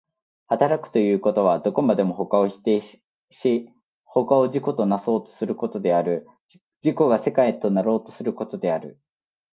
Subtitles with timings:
[0.47, 2.81] 働くということは、どこまでも他を否定
[3.29, 3.69] し
[4.03, 6.25] 他を自己となそうとすることである、
[6.83, 8.99] 自己が世界となろうとすることである。